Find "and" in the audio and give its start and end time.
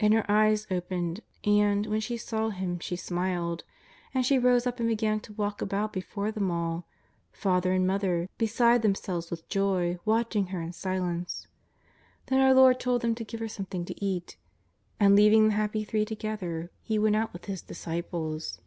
0.00-0.14, 1.44-1.84, 4.14-4.24, 4.80-4.88, 7.74-7.86, 14.98-15.14